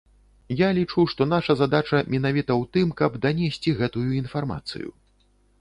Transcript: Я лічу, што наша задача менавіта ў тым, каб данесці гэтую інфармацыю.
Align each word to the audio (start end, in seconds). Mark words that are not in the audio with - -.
Я 0.61 0.69
лічу, 0.77 1.03
што 1.11 1.27
наша 1.33 1.55
задача 1.61 2.01
менавіта 2.13 2.51
ў 2.61 2.71
тым, 2.79 2.87
каб 3.03 3.21
данесці 3.27 3.77
гэтую 3.83 4.09
інфармацыю. 4.23 4.89